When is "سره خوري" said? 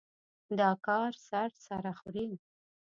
1.65-2.27